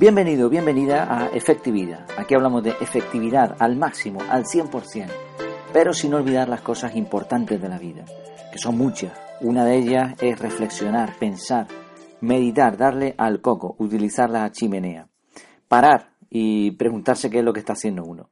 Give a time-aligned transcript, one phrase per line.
[0.00, 2.06] Bienvenido, bienvenida a Efectividad.
[2.16, 5.10] Aquí hablamos de efectividad al máximo, al 100%,
[5.74, 8.06] pero sin olvidar las cosas importantes de la vida,
[8.50, 9.12] que son muchas.
[9.42, 11.66] Una de ellas es reflexionar, pensar,
[12.22, 15.06] meditar, darle al coco, utilizar la chimenea,
[15.68, 18.30] parar y preguntarse qué es lo que está haciendo uno.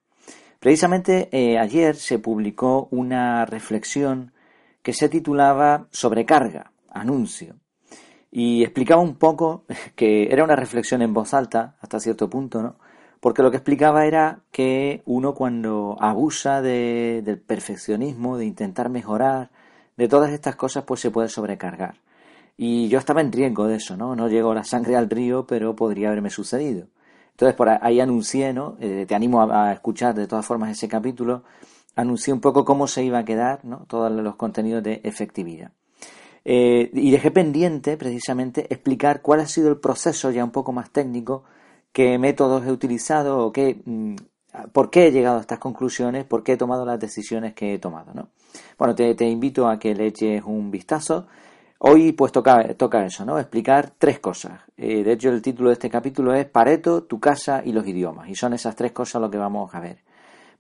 [0.61, 4.33] Precisamente eh, ayer se publicó una reflexión
[4.81, 7.57] que se titulaba Sobrecarga, anuncio
[8.31, 9.65] y explicaba un poco
[9.97, 12.77] que era una reflexión en voz alta hasta cierto punto, ¿no?
[13.21, 19.51] Porque lo que explicaba era que uno cuando abusa de, del perfeccionismo, de intentar mejorar,
[19.97, 21.97] de todas estas cosas, pues se puede sobrecargar.
[22.57, 24.15] Y yo estaba en riesgo de eso, ¿no?
[24.15, 26.87] No llegó la sangre al río, pero podría haberme sucedido.
[27.33, 28.77] Entonces, por ahí anuncié, ¿no?
[28.81, 31.45] Eh, te animo a, a, escuchar de todas formas ese capítulo.
[31.97, 33.85] Anuncié un poco cómo se iba a quedar, ¿no?
[33.89, 35.73] Todos los contenidos de efectividad.
[36.51, 40.91] Eh, y dejé pendiente precisamente explicar cuál ha sido el proceso ya un poco más
[40.91, 41.45] técnico,
[41.93, 44.15] qué métodos he utilizado o qué, mm,
[44.73, 47.79] por qué he llegado a estas conclusiones, por qué he tomado las decisiones que he
[47.79, 48.15] tomado.
[48.15, 48.31] ¿no?
[48.79, 51.27] Bueno, te, te invito a que le eches un vistazo.
[51.81, 53.39] Hoy pues toca, toca eso, ¿no?
[53.39, 54.63] Explicar tres cosas.
[54.79, 58.27] Eh, de hecho el título de este capítulo es Pareto, tu casa y los idiomas.
[58.31, 59.99] Y son esas tres cosas lo que vamos a ver.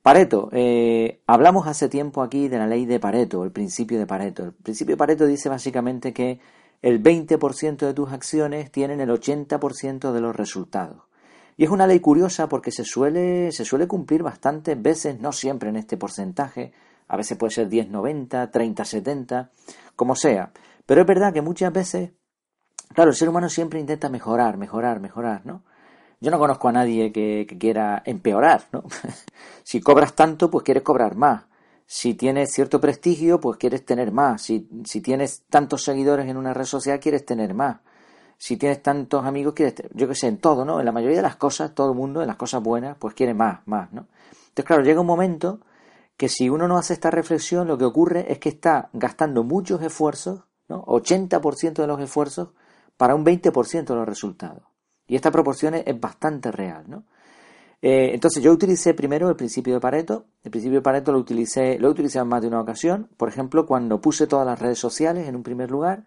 [0.08, 4.42] Pareto, eh, hablamos hace tiempo aquí de la ley de Pareto, el principio de Pareto.
[4.42, 6.40] El principio de Pareto dice básicamente que
[6.80, 11.02] el 20% de tus acciones tienen el 80% de los resultados.
[11.58, 15.68] Y es una ley curiosa porque se suele, se suele cumplir bastantes veces, no siempre
[15.68, 16.72] en este porcentaje,
[17.06, 19.50] a veces puede ser 10-90, 30-70,
[19.94, 20.52] como sea.
[20.86, 22.12] Pero es verdad que muchas veces,
[22.94, 25.64] claro, el ser humano siempre intenta mejorar, mejorar, mejorar, ¿no?
[26.20, 28.84] Yo no conozco a nadie que, quiera empeorar, ¿no?
[29.62, 31.44] si cobras tanto, pues quieres cobrar más.
[31.86, 34.42] Si tienes cierto prestigio, pues quieres tener más.
[34.42, 37.78] Si, si tienes tantos seguidores en una red social, quieres tener más.
[38.36, 40.80] Si tienes tantos amigos, quieres, yo qué sé, en todo, ¿no?
[40.80, 43.34] En la mayoría de las cosas, todo el mundo, en las cosas buenas, pues quiere
[43.34, 44.06] más, más, ¿no?
[44.48, 45.60] Entonces, claro, llega un momento
[46.16, 49.82] que si uno no hace esta reflexión, lo que ocurre es que está gastando muchos
[49.82, 50.84] esfuerzos, ¿no?
[50.84, 52.50] 80% de los esfuerzos
[52.96, 54.67] para un 20% de los resultados.
[55.08, 57.02] Y esta proporción es bastante real, ¿no?
[57.80, 60.26] Eh, entonces yo utilicé primero el principio de Pareto.
[60.42, 63.08] El principio de Pareto lo utilicé, lo he en más de una ocasión.
[63.16, 66.04] Por ejemplo, cuando puse todas las redes sociales en un primer lugar.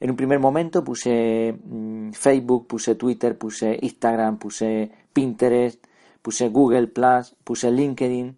[0.00, 5.82] En un primer momento puse mm, Facebook, puse Twitter, puse Instagram, puse Pinterest,
[6.20, 8.36] puse Google Plus, puse LinkedIn.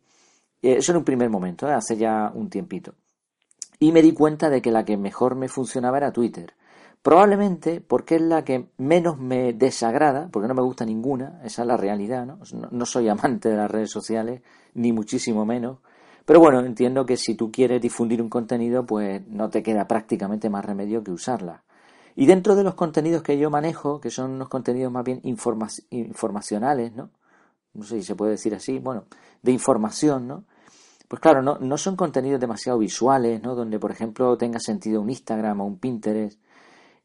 [0.63, 1.73] Eh, eso en un primer momento, ¿eh?
[1.73, 2.95] hace ya un tiempito.
[3.79, 6.53] Y me di cuenta de que la que mejor me funcionaba era Twitter.
[7.07, 11.69] Probablemente porque es la que menos me desagrada, porque no me gusta ninguna, esa es
[11.69, 12.41] la realidad, ¿no?
[12.73, 14.43] No soy amante de las redes sociales,
[14.75, 15.79] ni muchísimo menos.
[16.25, 20.51] Pero bueno, entiendo que si tú quieres difundir un contenido, pues no te queda prácticamente
[20.51, 21.63] más remedio que usarla.
[22.17, 26.93] Y dentro de los contenidos que yo manejo, que son unos contenidos más bien informacionales,
[26.93, 27.11] ¿no?
[27.75, 29.05] No sé si se puede decir así, bueno,
[29.43, 30.43] de información, ¿no?
[31.07, 33.55] Pues claro, no, no son contenidos demasiado visuales, ¿no?
[33.55, 36.41] Donde, por ejemplo, tenga sentido un Instagram o un Pinterest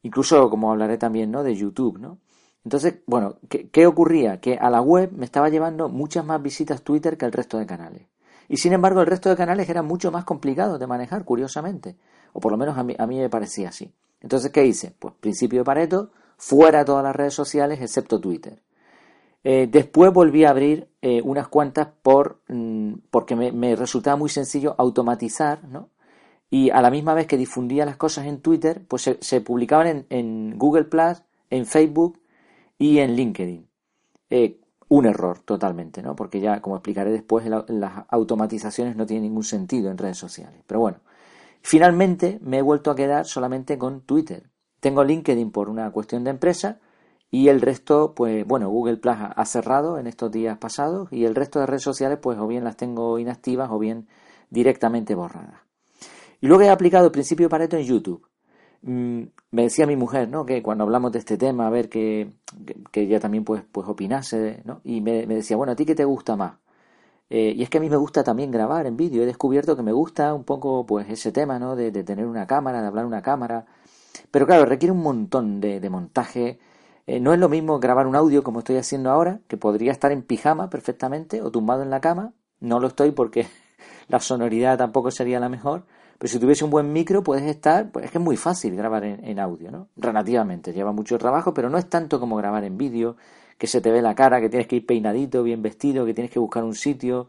[0.04, 1.44] incluso como hablaré también, ¿no?
[1.44, 2.18] De YouTube, ¿no?
[2.64, 4.40] Entonces, bueno, ¿qué, ocurría?
[4.40, 7.66] Que a la web me estaba llevando muchas más visitas Twitter que el resto de
[7.66, 8.04] canales.
[8.48, 11.96] Y sin embargo, el resto de canales eran mucho más complicados de manejar, curiosamente.
[12.34, 13.92] O por lo menos a mí, a mí me parecía así.
[14.20, 14.94] Entonces, ¿qué hice?
[15.00, 18.62] Pues principio de Pareto, fuera todas las redes sociales excepto Twitter.
[19.44, 24.30] Eh, después volví a abrir eh, unas cuantas por, mm, porque me, me, resultaba muy
[24.30, 25.90] sencillo automatizar, ¿no?
[26.54, 30.58] Y a la misma vez que difundía las cosas en Twitter, pues se, publicaban en,
[30.58, 32.20] Google Plus, en Facebook
[32.78, 33.68] y en LinkedIn.
[34.30, 36.14] Eh, un error totalmente, ¿no?
[36.14, 40.62] Porque ya, como explicaré después, las automatizaciones no tienen ningún sentido en redes sociales.
[40.68, 40.98] Pero bueno,
[41.62, 44.50] finalmente me he vuelto a quedar solamente con Twitter.
[44.82, 46.82] Tengo LinkedIn por una cuestión de empresa
[47.30, 51.36] y el resto, pues bueno, Google Plus ha cerrado en estos días pasados y el
[51.36, 54.10] resto de redes sociales, pues o bien las tengo inactivas o bien
[54.50, 55.71] directamente borradas.
[56.42, 58.28] Y luego he aplicado el principio de Pareto en YouTube.
[58.82, 60.46] Mm, me decía mi mujer, ¿no?
[60.46, 62.32] Que cuando hablamos de este tema, a ver que,
[62.92, 64.82] que, ella también pues, pues opinase, ¿no?
[64.84, 66.54] Y me, decía, bueno, ¿a ti qué te gusta más?
[67.30, 69.24] Eh, y es que a mí me gusta también grabar en vídeo.
[69.24, 71.76] He descubierto que me gusta un poco pues ese tema, ¿no?
[71.76, 73.66] De, tener una cámara, de hablar una cámara.
[74.32, 76.60] Pero claro, requiere un montón de, montaje.
[77.08, 80.12] Eh, no es lo mismo grabar un audio como estoy haciendo ahora, que podría estar
[80.12, 82.34] en pijama perfectamente o tumbado en la cama.
[82.60, 83.48] No lo estoy porque
[84.08, 85.86] la sonoridad tampoco sería la mejor.
[86.22, 89.04] Pero si tuviese un buen micro, puedes estar, pues es que es muy fácil grabar
[89.04, 89.88] en, audio, ¿no?
[89.98, 93.16] Relativamente, lleva mucho trabajo, pero no es tanto como grabar en vídeo,
[93.58, 96.32] que se te ve la cara, que tienes que ir peinadito, bien vestido, que tienes
[96.32, 97.28] que buscar un sitio.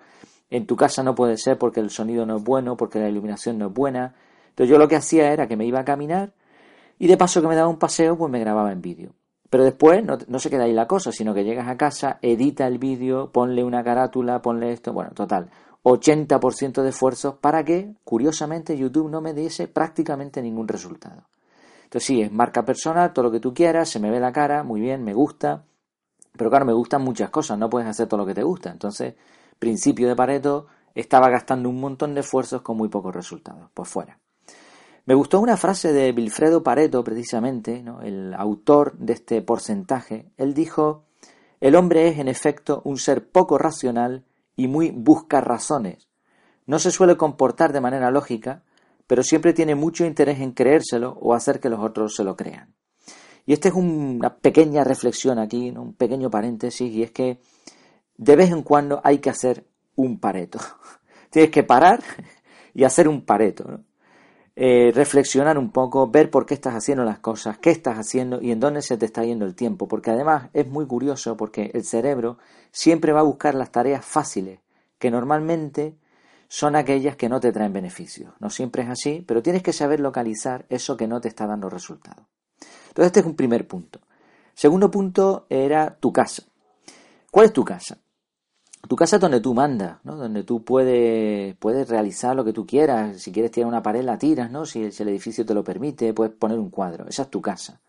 [0.50, 3.56] En tu casa no puede ser porque el sonido no es bueno, porque la iluminación
[3.56, 4.14] no es buena.
[4.50, 6.34] Entonces yo lo que hacía era que me iba a caminar
[6.98, 9.14] y de paso que me daba un paseo, pues me grababa en vídeo.
[9.48, 12.66] Pero después no, no, se queda ahí la cosa, sino que llegas a casa, edita
[12.66, 15.48] el vídeo, ponle una carátula, ponle esto, bueno, total,
[15.82, 21.25] 80% de esfuerzos para que, curiosamente, YouTube no me diese prácticamente ningún resultado.
[21.84, 24.62] Entonces sí, es marca personal, todo lo que tú quieras, se me ve la cara,
[24.62, 25.64] muy bien, me gusta,
[26.37, 28.70] pero claro, me gustan muchas cosas, no puedes hacer todo lo que te gusta.
[28.70, 29.14] Entonces,
[29.58, 33.70] principio de Pareto, estaba gastando un montón de esfuerzos con muy pocos resultados.
[33.75, 34.19] Pues fuera.
[35.05, 40.31] Me gustó una frase de Wilfredo Pareto, precisamente, el autor de este porcentaje.
[40.37, 41.05] Él dijo,
[41.61, 44.25] el hombre es en efecto un ser poco racional
[44.56, 46.08] y muy busca razones.
[46.66, 48.62] No se suele comportar de manera lógica,
[49.06, 52.75] pero siempre tiene mucho interés en creérselo o hacer que los otros se lo crean.
[53.44, 57.40] Y esta es una pequeña reflexión aquí, un pequeño paréntesis, y es que
[58.16, 59.66] de vez en cuando hay que hacer
[59.96, 60.58] un pareto.
[61.31, 62.02] Tienes que parar
[62.75, 63.81] y hacer un pareto.
[64.54, 68.50] Eh, reflexionar un poco, ver por qué estás haciendo las cosas, qué estás haciendo y
[68.50, 69.88] en dónde se te está yendo el tiempo.
[69.88, 72.38] Porque además es muy curioso porque el cerebro
[72.70, 74.60] siempre va a buscar las tareas fáciles,
[74.99, 75.96] que normalmente
[76.49, 78.34] son aquellas que no te traen beneficios.
[78.38, 81.70] No siempre es así, pero tienes que saber localizar eso que no te está dando
[81.70, 82.26] resultados.
[82.88, 84.00] Entonces este es un primer punto.
[84.55, 86.43] Segundo punto era tu casa.
[87.31, 87.96] ¿Cuál es tu casa?
[88.88, 90.17] Tu casa es donde tú mandas, ¿no?
[90.17, 93.23] Donde tú puedes, puedes realizar lo que tú quieras.
[93.23, 94.67] Si quieres tirar una pared, la tiras, ¿no?
[94.67, 97.06] Si, el edificio te lo permite, puedes poner un cuadro.
[97.08, 97.81] Esa es tu casa.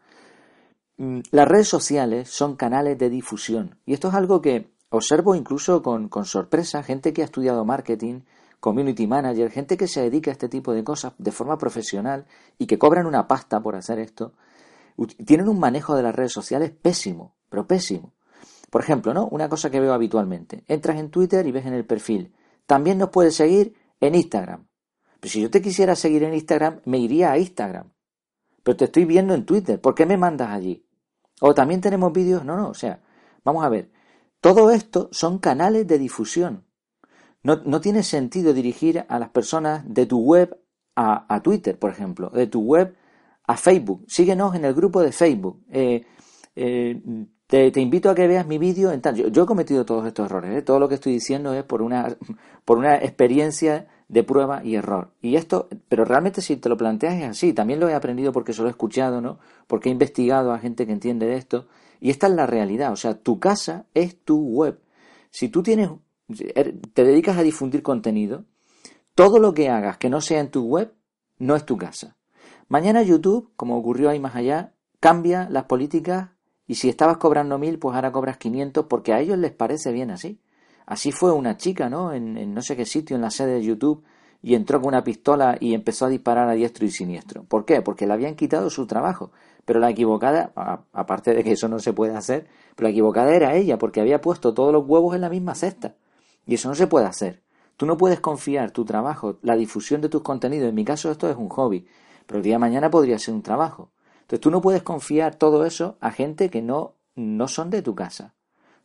[0.97, 3.77] Mm, las redes sociales son canales de difusión.
[3.85, 6.83] Y esto es algo que observo incluso con, con sorpresa.
[6.83, 8.21] Gente que ha estudiado marketing,
[8.59, 12.25] community manager, gente que se dedica a este tipo de cosas de forma profesional
[12.57, 14.33] y que cobran una pasta por hacer esto,
[15.25, 18.13] tienen un manejo de las redes sociales pésimo, pero pésimo.
[18.73, 19.27] Por ejemplo, ¿no?
[19.27, 20.63] Una cosa que veo habitualmente.
[20.67, 22.33] Entras en Twitter y ves en el perfil.
[22.65, 24.65] También nos puedes seguir en Instagram.
[25.19, 27.93] Pero si yo te quisiera seguir en Instagram, me iría a Instagram.
[28.63, 29.79] Pero te estoy viendo en Twitter.
[29.79, 30.87] ¿Por qué me mandas allí?
[31.39, 32.43] O también tenemos vídeos.
[32.45, 32.99] No, no, o sea,
[33.43, 33.91] vamos a ver.
[34.41, 36.65] Todo esto son canales de difusión.
[37.43, 40.59] No, no tiene sentido dirigir a las personas de tu web
[40.95, 42.95] a, a, Twitter, por ejemplo, de tu web
[43.45, 44.03] a Facebook.
[44.07, 45.63] Síguenos en el grupo de Facebook.
[45.69, 46.07] Eh,
[46.55, 46.99] eh,
[47.71, 49.15] te, invito a que veas mi vídeo en tal.
[49.15, 50.57] Yo, he cometido todos estos errores.
[50.57, 50.61] ¿eh?
[50.63, 52.17] Todo lo que estoy diciendo es por una,
[52.65, 55.11] por una experiencia de prueba y error.
[55.21, 57.53] Y esto, pero realmente si te lo planteas es así.
[57.53, 59.37] También lo he aprendido porque se lo he escuchado, ¿no?
[59.67, 61.67] Porque he investigado a gente que entiende de esto.
[61.99, 62.91] Y esta es la realidad.
[62.91, 64.79] O sea, tu casa es tu web.
[65.29, 65.91] Si tú tienes,
[66.55, 68.45] er, te dedicas a difundir contenido,
[69.13, 70.91] todo lo que hagas que no sea en tu web
[71.37, 72.17] no es tu casa.
[72.67, 76.32] Mañana YouTube, como ocurrió ahí más allá, cambia las políticas
[76.73, 80.09] y si estabas cobrando mil, pues ahora cobras 500 porque a ellos les parece bien
[80.09, 80.39] así.
[80.87, 82.13] Así fue una chica, ¿no?
[82.13, 84.03] En, no sé qué sitio, en la sede de YouTube,
[84.41, 87.43] y entró con una pistola y empezó a disparar a diestro y siniestro.
[87.43, 87.83] ¿Por qué?
[87.83, 89.31] Porque le habían quitado su trabajo.
[89.65, 90.51] Pero la equivocada,
[90.93, 94.19] aparte de que eso no se puede hacer, pero la equivocada era ella, porque había
[94.19, 95.93] puesto todos los huevos en la misma cesta.
[96.47, 97.43] Y eso no se puede hacer.
[97.77, 100.69] Tú no puedes confiar tu trabajo, la difusión de tus contenidos.
[100.69, 101.85] En mi caso esto es un hobby,
[102.25, 103.91] pero el día de mañana podría ser un trabajo.
[104.23, 107.95] Entonces tú no puedes confiar todo eso a gente que no, no son de tu
[107.95, 108.33] casa.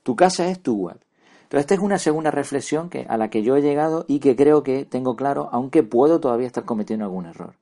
[0.02, 0.98] Tu casa es tu web.
[1.44, 4.36] Entonces esta es una segunda reflexión que, a la que yo he llegado y que
[4.36, 7.54] creo que tengo claro, aunque puedo todavía estar cometiendo algún error.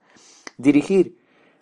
[0.59, 1.18] Dirigir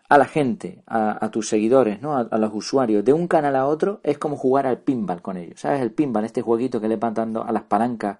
[0.08, 2.16] a la gente, a, tus seguidores, ¿no?
[2.16, 5.60] A, los usuarios, de un canal a otro, es como jugar al pinball con ellos.
[5.60, 5.82] ¿Sabes?
[5.82, 8.18] El pinball, este jueguito que le van dando a las palancas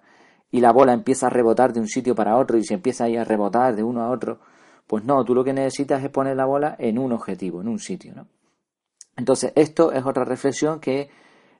[0.51, 3.17] y la bola empieza a rebotar de un sitio para otro y se empieza ahí
[3.17, 4.39] a rebotar de uno a otro.
[4.87, 7.79] Pues no, tú lo que necesitas es poner la bola en un objetivo, en un
[7.79, 8.27] sitio, ¿no?
[9.17, 11.09] Entonces, esto es otra reflexión que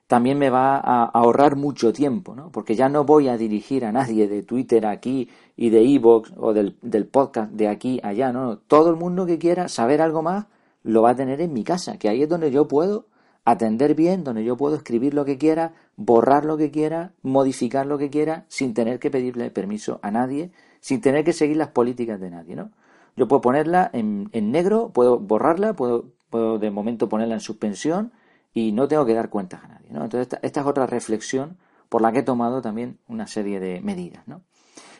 [0.06, 2.50] también me va a ahorrar mucho tiempo, ¿no?
[2.52, 6.52] Porque ya no voy a dirigir a nadie de Twitter aquí y de Evox o
[6.52, 8.58] del, del, podcast de aquí allá, ¿no?
[8.58, 10.46] Todo el mundo que quiera saber algo más
[10.84, 13.06] lo va a tener en mi casa, que ahí es donde yo puedo
[13.44, 17.98] atender bien, donde yo puedo escribir lo que quiera, borrar lo que quiera, modificar lo
[17.98, 22.20] que quiera, sin tener que pedirle permiso a nadie, sin tener que seguir las políticas
[22.20, 22.70] de nadie, ¿no?
[23.16, 28.12] Yo puedo ponerla en, negro, puedo borrarla, puedo, puedo, de momento ponerla en suspensión
[28.52, 29.88] y no tengo que dar cuentas a nadie.
[29.90, 30.04] ¿no?
[30.04, 31.56] Entonces, esta, es otra reflexión
[31.88, 34.26] por la que he tomado también una serie de medidas.
[34.28, 34.42] ¿no?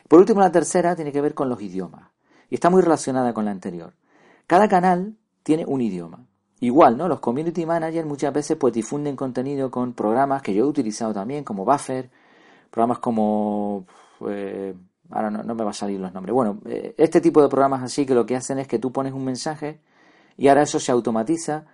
[0.07, 2.09] Por último, la tercera tiene que ver con los idiomas
[2.49, 3.93] y está muy relacionada con la anterior.
[4.47, 6.25] Cada canal tiene un idioma.
[6.59, 7.07] Igual, ¿no?
[7.07, 11.43] Los community managers muchas veces pues difunden contenido con programas que yo he utilizado también,
[11.43, 12.09] como Buffer,
[12.71, 13.85] programas como
[14.27, 14.73] eh,
[15.09, 16.33] ahora no, me va a salir los nombres.
[16.33, 19.13] Bueno, eh, este tipo de programas así que lo que hacen es que tú pones
[19.13, 19.79] un mensaje
[20.37, 21.65] y ahora eso se automatiza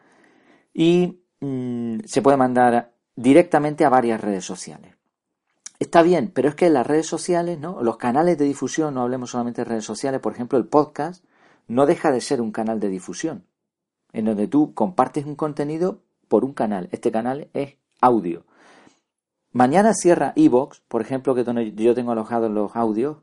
[0.73, 4.95] y mm, se puede mandar directamente a varias redes sociales.
[5.79, 7.81] Está bien, pero es que las redes sociales, ¿no?
[7.81, 11.23] Los canales de difusión, no hablemos solamente de redes sociales, por ejemplo, el podcast
[11.67, 13.45] no deja de ser un canal de difusión,
[14.11, 16.89] en donde tú compartes un contenido por un canal.
[16.91, 18.45] Este canal es audio.
[19.53, 21.45] Mañana cierra Evox, por ejemplo, que
[21.75, 23.17] yo tengo alojados los audios,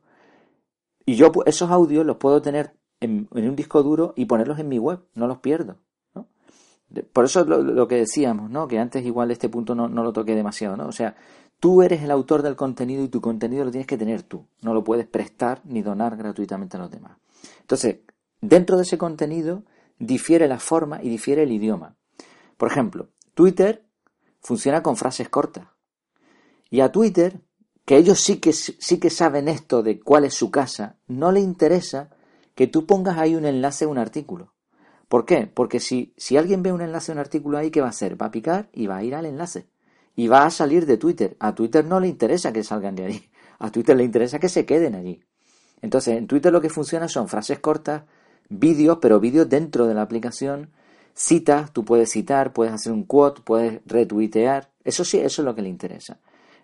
[1.04, 4.78] y yo esos audios los puedo tener en, un disco duro y ponerlos en mi
[4.78, 5.78] web, no los pierdo.
[7.12, 8.66] Por eso es lo, que decíamos, ¿no?
[8.66, 10.86] Que antes igual este punto no, no lo toqué demasiado, ¿no?
[10.86, 11.14] O sea,
[11.60, 14.46] tú eres el autor del contenido y tu contenido lo tienes que tener tú.
[14.62, 17.16] No lo puedes prestar ni donar gratuitamente a los demás.
[17.60, 17.98] Entonces,
[18.40, 19.62] dentro de ese contenido
[19.98, 21.96] difiere la forma y difiere el idioma.
[22.56, 23.84] Por ejemplo, Twitter
[24.40, 25.68] funciona con frases cortas.
[26.70, 27.40] Y a Twitter,
[27.84, 31.40] que ellos sí que, sí que saben esto de cuál es su casa, no le
[31.40, 32.10] interesa
[32.54, 34.54] que tú pongas ahí un enlace a un artículo.
[35.08, 35.50] ¿Por qué?
[35.52, 38.20] Porque si, si alguien ve un enlace a un artículo ahí, ¿qué va a hacer?
[38.20, 39.66] Va a picar y va a ir al enlace.
[40.14, 41.36] Y va a salir de Twitter.
[41.40, 43.30] A Twitter no le interesa que salgan de ahí.
[43.58, 45.20] A Twitter le interesa que se queden allí.
[45.82, 48.04] Entonces, en Twitter lo que funciona son frases cortas,
[48.48, 50.70] vídeos, pero vídeos dentro de la aplicación,
[51.12, 54.70] citas, tú puedes citar, puedes hacer un quote, puedes retuitear.
[54.84, 56.20] Eso sí, eso es lo que le interesa.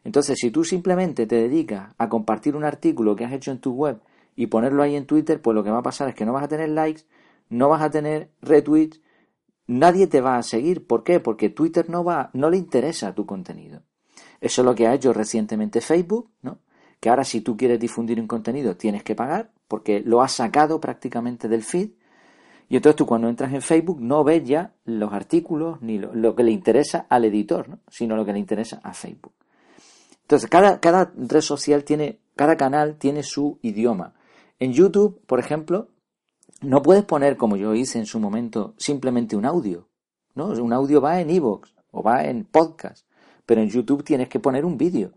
[0.06, 3.72] Entonces, si tú simplemente te dedicas a compartir un artículo que has hecho en tu
[3.72, 3.98] web
[4.36, 6.44] y ponerlo ahí en Twitter, pues lo que va a pasar es que no vas
[6.44, 7.02] a tener likes,
[7.48, 9.00] no vas a tener retweets,
[9.66, 10.86] nadie te va a seguir.
[10.86, 11.18] ¿Por qué?
[11.18, 13.82] Porque Twitter no va, no le interesa tu contenido.
[14.40, 16.60] Eso es lo que ha hecho recientemente Facebook, ¿no?
[17.00, 20.80] Que ahora si tú quieres difundir un contenido tienes que pagar porque lo has sacado
[20.80, 21.90] prácticamente del feed.
[22.68, 26.36] Y entonces tú cuando entras en Facebook no ves ya los artículos ni lo, lo
[26.36, 27.80] que le interesa al editor, ¿no?
[27.88, 29.35] sino lo que le interesa a Facebook.
[30.26, 34.14] Entonces, cada, cada red social tiene, cada canal tiene su idioma.
[34.58, 35.86] En YouTube, por ejemplo,
[36.62, 39.86] no puedes poner, como yo hice en su momento, simplemente un audio.
[40.34, 40.48] ¿no?
[40.48, 43.06] Un audio va en iVoox o va en podcast,
[43.46, 45.12] pero en YouTube tienes que poner un vídeo.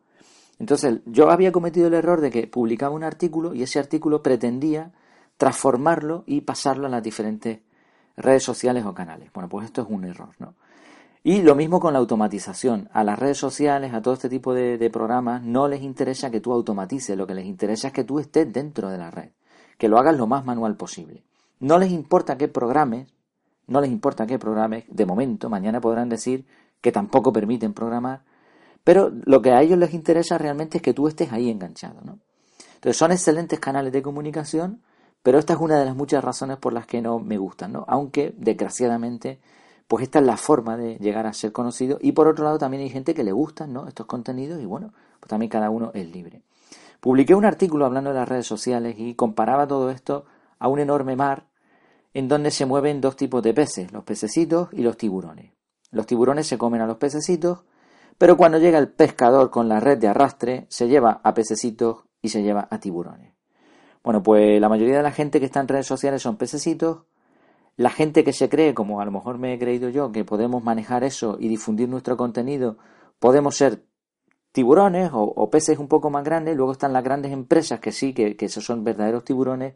[0.59, 4.91] Entonces, yo había cometido el error de que publicaba un artículo y ese artículo pretendía
[5.37, 7.61] transformarlo y pasarlo a las diferentes
[8.15, 9.33] redes sociales o canales.
[9.33, 10.53] Bueno, pues esto es un error, ¿no?
[11.23, 12.89] Y lo mismo con la automatización.
[12.93, 16.53] A las redes sociales, a todo este tipo de, programas, no les interesa que tú
[16.53, 19.31] automatices, lo que les interesa es que tú estés dentro de la red,
[19.77, 21.23] que lo hagas lo más manual posible.
[21.59, 23.09] No les importa qué programes,
[23.67, 26.45] no les importa qué programes, de momento, mañana podrán decir
[26.79, 28.23] que tampoco permiten programar,
[28.85, 32.19] pero lo que a ellos les interesa realmente es que tú estés ahí enganchado, ¿no?
[32.75, 34.81] Entonces son excelentes canales de comunicación,
[35.21, 37.83] pero esta es una de las muchas razones por las que no me gustan, ¿no?
[37.89, 39.41] Aunque, desgraciadamente,
[39.89, 41.97] pues esta es la forma de llegar a ser conocido.
[41.99, 43.87] Y por otro lado también hay gente que le gustan ¿no?
[43.87, 46.43] estos contenidos y bueno, pues también cada uno es libre.
[46.99, 50.25] Publiqué un artículo hablando de las redes sociales y comparaba todo esto
[50.59, 51.47] a un enorme mar
[52.13, 55.53] en donde se mueven dos tipos de peces, los pececitos y los tiburones.
[55.89, 57.63] Los tiburones se comen a los pececitos,
[58.19, 62.29] pero cuando llega el pescador con la red de arrastre, se lleva a pececitos y
[62.29, 63.33] se lleva a tiburones.
[64.03, 67.05] Bueno, pues la mayoría de la gente que está en redes sociales son pececitos,
[67.79, 70.61] la gente que se cree, como a lo mejor me he creído yo, que podemos
[70.61, 72.77] manejar eso y difundir nuestro contenido,
[73.19, 73.85] podemos ser
[74.51, 78.35] tiburones o, peces un poco más grandes, luego están las grandes empresas que sí, que,
[78.37, 79.75] esos son verdaderos tiburones,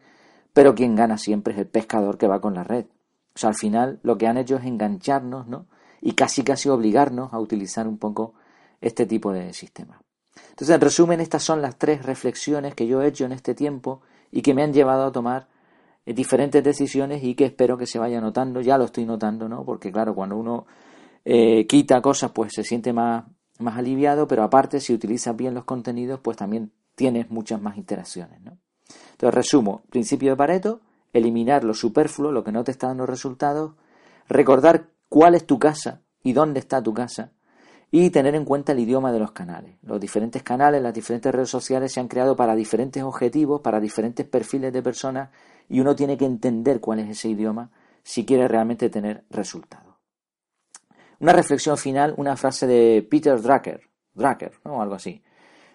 [0.51, 2.87] pero quien gana siempre es el pescador que va con la red.
[3.35, 5.67] O sea, al final lo que han hecho es engancharnos, ¿no?
[6.01, 8.33] Y casi casi obligarnos a utilizar un poco
[8.81, 10.01] este tipo de sistema.
[10.49, 14.01] Entonces, en resumen, estas son las tres reflexiones que yo he hecho en este tiempo
[14.29, 15.52] y que me han llevado a tomar
[16.05, 19.63] diferentes decisiones y que espero que se vaya notando, ya lo estoy notando, ¿no?
[19.63, 20.65] Porque claro, cuando uno
[21.23, 23.25] eh, quita cosas, pues se siente más,
[23.59, 28.41] más aliviado, pero aparte, si utilizas bien los contenidos, pues también tienes muchas más interacciones,
[28.41, 28.57] ¿no?
[29.11, 30.81] Entonces, resumo, principio de Pareto,
[31.13, 33.73] eliminar lo superfluo, lo que no te está dando resultados,
[34.27, 37.31] recordar cuál es tu casa y dónde está tu casa,
[37.91, 39.75] y tener en cuenta el idioma de los canales.
[39.83, 44.25] Los diferentes canales, las diferentes redes sociales se han creado para diferentes objetivos, para diferentes
[44.25, 45.29] perfiles de personas
[45.69, 47.71] y uno tiene que entender cuál es ese idioma
[48.03, 49.95] si quiere realmente tener resultados.
[51.19, 53.81] Una reflexión final, una frase de Peter Drucker,
[54.13, 54.81] Drucker, ¿no?
[54.81, 55.23] algo así.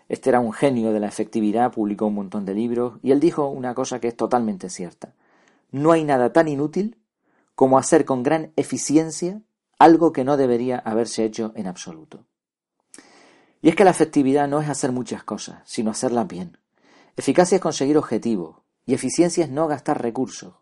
[0.09, 3.49] Este era un genio de la efectividad, publicó un montón de libros y él dijo
[3.49, 5.15] una cosa que es totalmente cierta.
[5.71, 6.99] No hay nada tan inútil
[7.55, 9.43] como hacer con gran eficiencia
[9.79, 12.25] algo que no debería haberse hecho en absoluto.
[13.61, 16.59] Y es que la efectividad no es hacer muchas cosas, sino hacerlas bien.
[17.17, 18.57] Eficacia es conseguir objetivos,
[18.89, 20.55] y eficiencia es no gastar recursos.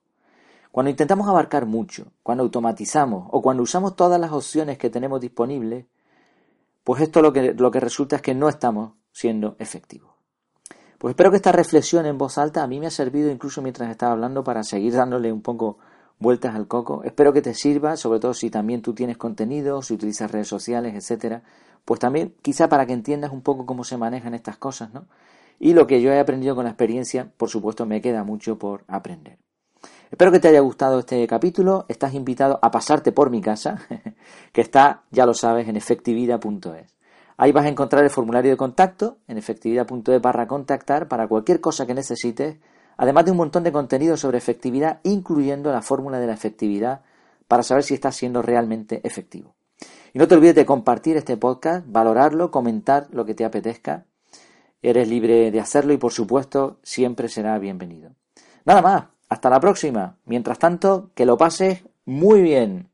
[0.73, 5.87] Cuando intentamos abarcar mucho, cuando automatizamos o cuando usamos todas las opciones que tenemos disponibles,
[6.83, 10.11] pues esto lo que, lo que resulta es que no estamos siendo efectivos.
[10.99, 13.89] Pues espero que esta reflexión en voz alta a mí me ha servido incluso mientras
[13.91, 15.79] estaba hablando para seguir dándole un poco
[16.19, 17.05] vueltas al coco.
[17.05, 20.97] Espero que te sirva, sobre todo si también tú tienes contenido, si utilizas redes sociales,
[20.97, 21.45] etcétera.
[21.85, 25.07] Pues también quizá para que entiendas un poco cómo se manejan estas cosas, ¿no?
[25.59, 28.85] Y lo que yo he aprendido con la experiencia, por supuesto, me queda mucho por
[28.89, 29.39] aprender.
[30.11, 31.85] Espero que te haya gustado este capítulo.
[31.89, 33.79] Estás invitado a pasarte por mi casa,
[34.53, 36.95] que está, ya lo sabes, en efectividad.es.
[37.39, 41.87] Ahí vas a encontrar el formulario de contacto en efectividad.es barra contactar para cualquier cosa
[41.87, 42.57] que necesites,
[42.97, 47.03] además de un montón de contenido sobre efectividad, incluyendo la fórmula de la efectividad
[47.49, 49.55] para saber si estás siendo realmente efectivo.
[50.15, 54.07] Y no te olvides de compartir este podcast, valorarlo, comentar lo que te apetezca.
[54.83, 58.15] Eres libre de hacerlo y por supuesto siempre será bienvenido.
[58.65, 60.19] Nada más, hasta la próxima.
[60.25, 62.91] Mientras tanto, que lo pases muy bien.